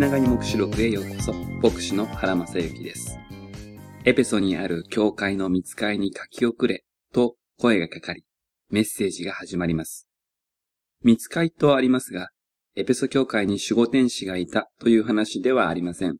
[0.00, 3.18] 長に目視録へようこそ、牧師の原正幸です。
[4.06, 8.24] エペソにある教会の見つかいに書き遅れと声がかかり、
[8.70, 10.08] メッセージが始まります。
[11.04, 12.30] 見つかいとありますが、
[12.76, 16.16] エペソ教会に守護天使がいたという話ではありません。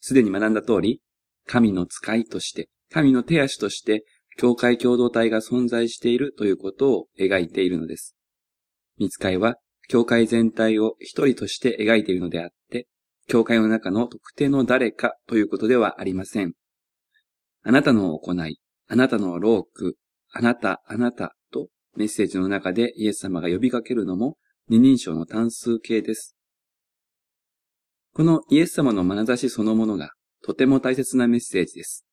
[0.00, 1.00] すでに学んだ通り、
[1.46, 4.04] 神の使いとして、神の手足として、
[4.36, 8.18] 教会共同体が存在しているということを描いているのです。
[8.98, 9.56] 見つかいは、
[9.88, 12.86] 教会全体を一人として描いているのであって、
[13.28, 16.54] 教会の中の特定の誰かということではありません。
[17.62, 19.96] あなたの行い、あなたのローク、
[20.32, 26.36] あなた、あなたとメッセージの中でイエス様が呼びかけるのも二人称の単数形です。
[28.14, 32.06] このイエス様の眼差しそのものがとても大切なメッセージです。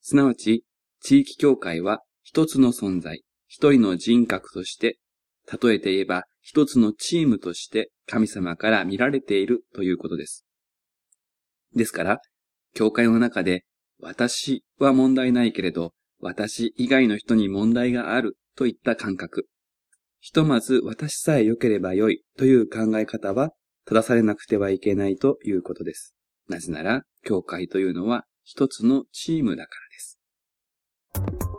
[0.00, 0.64] すなわち、
[1.00, 4.98] 地域教会は一つの存在、一人の人格として、
[5.50, 10.44] 例えて言えば一つのチームとして神様から見られているということです。
[11.74, 12.20] ですから、
[12.74, 13.64] 教会の中で
[14.00, 19.46] 私は問題ないけれど、私以外の人に問題があるといった感覚。
[20.20, 23.50] ひとまず私さえ良ければ良いという考え方は
[23.84, 26.14] 正されなくてはいけないということです。
[26.48, 29.70] なぜなら、教会というのは一つのチームだか
[31.20, 31.51] らです。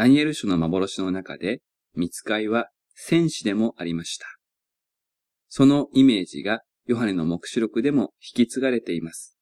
[0.00, 1.60] ダニエル書の幻の中で、
[1.94, 4.24] 見つかいは戦士でもありました。
[5.50, 9.36] そのイメージがヨハネの目視録でも引き継がれています。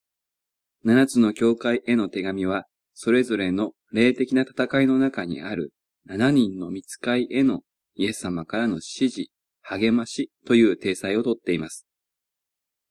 [0.83, 5.71] 七つの教会への手紙は、それぞれの霊的な戦いの中にある
[6.07, 7.61] 七人の見つかいへの
[7.95, 9.31] イエス様からの指示、
[9.63, 11.87] 励ましという体裁をとっています。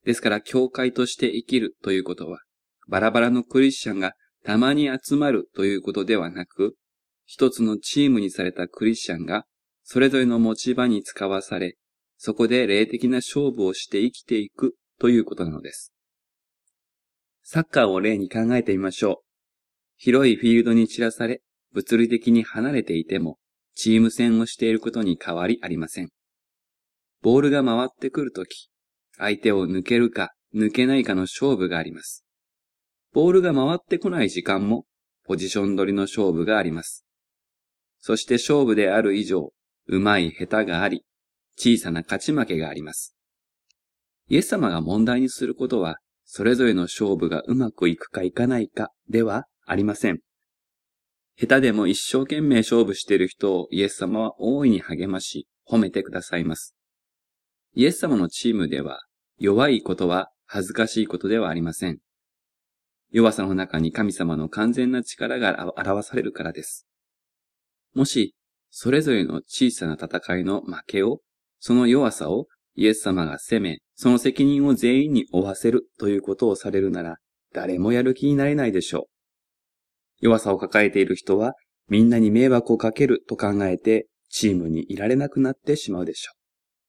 [0.06, 2.38] ですから、教会として生きるということは、
[2.88, 6.74] バラバラのクリスチャンがたまに集まるということではなく、
[7.30, 9.44] 一つのチームにされたクリスチャンが、
[9.84, 11.76] それぞれの持ち場に使わされ、
[12.16, 15.92] そこで霊的な勝負をして生きていくということなのです。
[17.42, 19.16] サッカーを例に考えてみましょう。
[19.98, 21.42] 広いフィールドに散らされ、
[21.74, 23.38] 物理的に離れていても、
[23.74, 26.08] チーム戦をしていることに変わりありません。
[27.20, 28.70] ボールが回ってくるとき、
[29.18, 32.24] 相手を抜けるか抜けないかの勝負があります。
[33.12, 34.86] ボールが回ってこない時間も、
[35.24, 37.04] ポジション取りの勝負があります。
[38.08, 39.52] そして勝負である以上、
[39.86, 41.04] 上手い下手があり、
[41.58, 43.14] 小さな勝ち負けがあります。
[44.30, 50.20] イエス様が問題にすることは、それぞれの勝負がうまくいくかいかないかではありません。
[51.38, 56.74] 下手でも一生懸命勝負している人をイエス様は大いに励まし、褒めてくださいます。
[57.74, 59.00] イエス様のチームでは、
[59.38, 61.98] 弱いことは恥ずかしいことではありません。
[63.10, 66.87] 弱さの中に神様の完全な力が表されるからです。
[67.98, 68.36] もし、
[68.70, 71.18] それぞれの小さな戦いの負けを、
[71.58, 77.16] その弱さをイエス様が責め、その責任を全員に負わせるということをされるなら、
[77.52, 79.04] 誰もやる気になれないでしょう。
[80.20, 81.54] 弱さを抱えている人は、
[81.88, 86.38] みんなに迷惑をかけると考えて、チームにいられなくなってしまうでしょう。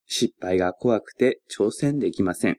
[0.06, 2.58] 失敗が怖くて挑戦できません。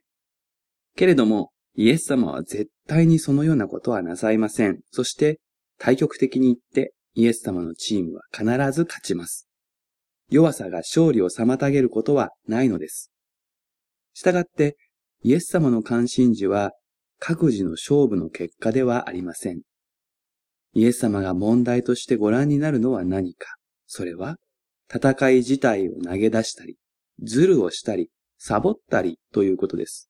[0.97, 4.81] けれども、イエス様は絶対にそのようなことはなさいません。
[4.91, 5.39] そして、
[5.77, 9.47] 対極的に言って、イエス様のチームは必ず勝ちます。
[10.29, 13.11] 弱さが勝利を妨げることはないのです。
[14.13, 14.77] したがって、
[15.23, 16.71] イエス様の関心事は
[17.19, 19.61] 各自の勝負の結果ではありません。
[20.73, 23.55] イエス様が問題としてご覧になるのは何か。
[23.85, 24.37] それは、
[24.93, 26.77] 戦い自体を投げ出したり、
[27.21, 30.09] ズルをしたり、サボったりということです。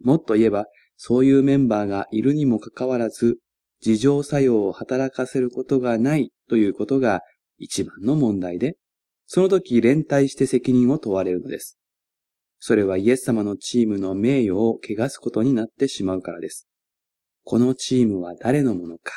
[0.00, 3.38] もっと言えば、そういうメンバーがいるにもかかわらず、
[3.84, 7.20] 自浄作用を働かせることがないということが
[7.58, 8.76] 一番の問題で、
[9.26, 11.78] その時連帯して責任を問われるのです。
[12.58, 16.68] それはイエス様のチームの名誉を汚すことになってしまうからです。
[17.44, 19.12] このチームは誰のものか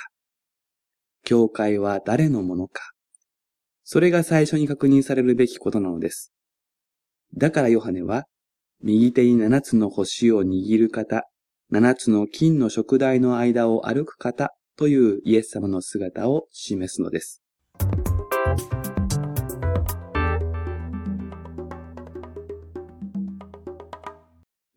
[1.24, 2.82] 教会は誰のものか
[3.88, 6.34] それが最初に確認されるべきことなのです。
[7.38, 8.26] だからヨハネは、
[8.82, 11.30] 右手に七つの星を握る方、
[11.72, 17.42] 七つの金の食台の間を歩く方というイエス様の姿を示すのです。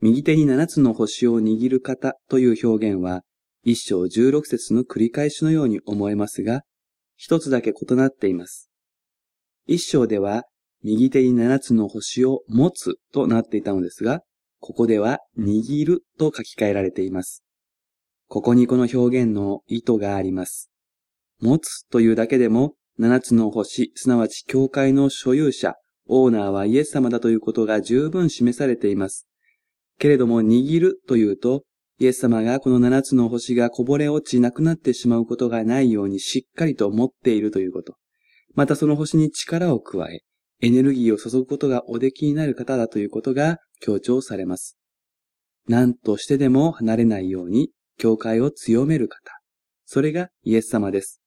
[0.00, 3.20] 右手に七つの星を握る方という表現は、
[3.64, 6.62] 一章十六節の繰り返しのように思えますが、
[7.16, 8.70] 一つだけ異なっています。
[9.66, 10.44] 一章では、
[10.82, 14.22] 右手に七つの星を持つとなっていたのですが、
[14.60, 17.44] ここでは握ると書き換えられています。
[18.26, 20.70] ここにこの表現の意図があります。
[21.40, 25.76] 持つというだけでも、七つの星、すなわち教会の所有者、
[26.06, 29.28] オーナーはイエス様だということが十分示されています。
[29.98, 31.62] けれども握るというと、
[32.00, 37.96] イエス様がこの七つの星がこぼれ落ちなくなってしまうことがないようにしっかりと持っているということ。
[38.54, 40.20] またその星に力を加え、
[40.60, 44.76] エネルギーを注ぐことがおできになる方だということが強調されます。
[45.68, 49.18] 何としてでも離れないように、教会を強める方。
[49.84, 51.20] それがイエス様です。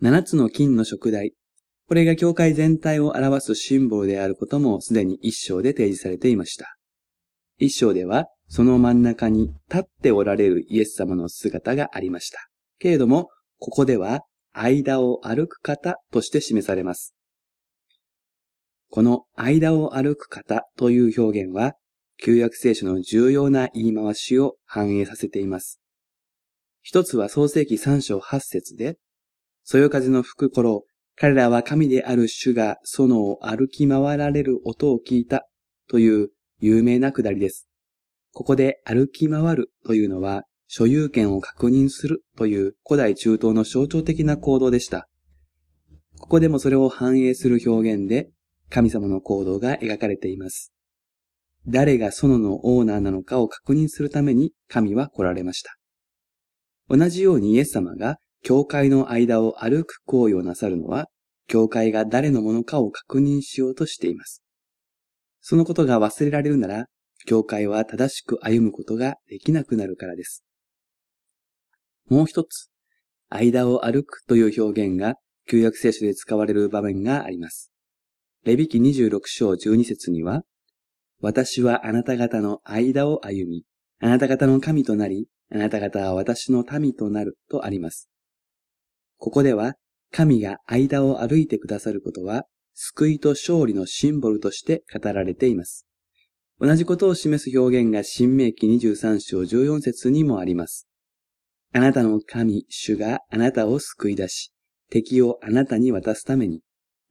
[0.00, 1.34] 七つの金の食台。
[1.88, 6.76] これが教会全体を表すシンボルであることもすでに一章で提示されていました。
[7.58, 12.48] 一章では、その真ん中に立っておられるイエス様の姿がありました。
[12.78, 13.28] けれども、
[13.58, 14.20] ここでは、
[14.52, 17.14] 間を歩く方として示されます。
[18.90, 21.74] この間を歩く方という表現は、
[22.18, 25.80] 旧約聖書の重要な言い回しを反映させています。
[26.82, 28.96] 一つは創世記三章八節で、
[29.64, 30.84] そよ風の吹く頃、
[31.16, 35.46] 彼らは神である主が園を歩き回られる音を聞いた
[35.88, 36.28] という
[36.58, 37.65] 有名なくだりです。
[38.36, 45.08] ここで歩き回るというのは所有権を確認するという古代中東の象徴的な行動でした。
[46.18, 48.28] ここでもそれを反映する表現で
[48.68, 50.74] 神様の行動が描かれています。
[51.66, 55.74] 誰が園のオーナーなのかを確認するために神は来られました。
[56.90, 61.06] 同じようにイエス様が教会の間を歩く行為をなさるのは、
[61.48, 64.42] 教会が誰のものかを確認しようとしています。
[65.40, 66.86] そのことが忘れられるなら、
[67.26, 70.44] 教会は正しく歩むことができなくなるからです。
[72.08, 72.70] もう一つ、
[73.28, 75.16] 間を歩くという表現が
[75.48, 77.72] 旧約聖書で使われる場面があります。
[78.44, 80.42] レビキ26章12節には、
[81.20, 83.64] 私はあなた方の間を歩み、
[84.00, 88.08] あなた方の神となり、あなた方は私の民となるとあります。
[89.18, 89.74] ここでは、
[90.12, 92.44] 神が間を歩いてくださることは、
[92.74, 95.85] 救いと勝利のシンボルとして語られています。
[96.58, 100.88] 同じことを示す表現が新明記23章14節にもあります。
[101.74, 104.52] あなたの神、主があなたを救い出し、
[104.88, 106.62] 敵をあなたに渡すために、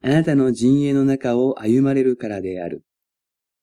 [0.02, 2.82] あなたの陣営の中を歩まれるからである。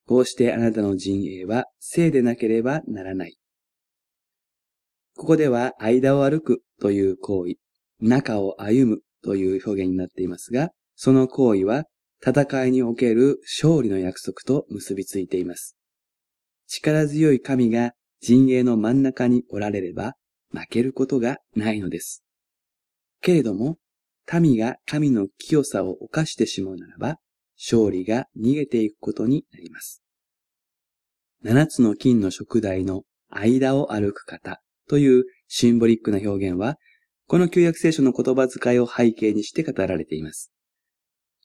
[0.08, 3.38] こうしてあなたの陣営は聖でなければならない。
[5.16, 7.56] ここでは間を歩くという行為、
[8.00, 11.84] 中を歩むという表現になっていますが、その行為は
[12.26, 15.76] 戦いにおける勝利の約束と結びついています。
[16.68, 17.92] 力強い神が
[18.22, 20.14] 陣営の真ん中におられれば
[20.52, 22.24] 負けることがないのです。
[23.22, 23.78] けれども、
[24.40, 27.18] 民が神の清さを犯してしまうならば、
[27.58, 30.02] 勝利が逃げていくことになります。
[31.42, 36.78] 七つの金の食台の間を歩く方というシンボリックな表現は、
[37.28, 40.53] この旧約聖書の言葉遣いを背景にして語られています。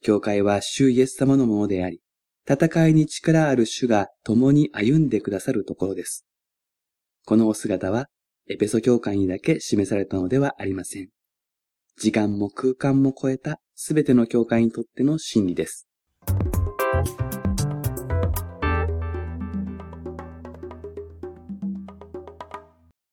[0.03, 2.00] 教会は主イエス様のものであり、
[2.49, 6.27] 戦いに力ある主が共に歩んでくださるところです。
[7.27, 8.09] このお姿は、
[8.49, 11.09] エペソ教会にだけ示されたのではありません。
[11.99, 15.89] 時間も空間も超えたすべての教会にとっての真理です。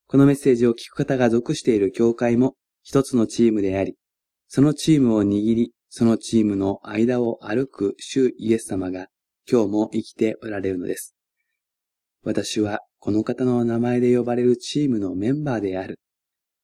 [0.07, 3.97] このメッセージを聞く方が属している教会も一つのチームであり、
[4.47, 9.07] そのチームを握り、そのチームの間を歩く主イエス様が
[9.49, 11.15] 今日も生きておられるのです。
[12.21, 15.97] 私はこの方の名前で呼ばれるチームのメンバーである。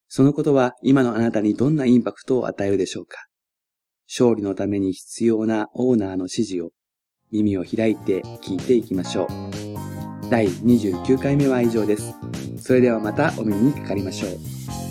[0.10, 3.20] そのことは今のあなたにどんなインパクトを与えるでしょうか
[4.06, 6.72] 勝利のために必要なオーナーの指示を
[7.32, 9.30] 耳を開いて聞いていきましょ
[10.26, 10.30] う。
[10.30, 12.14] 第29回目は以上です。
[12.58, 14.91] それではまたお耳にかかりましょう。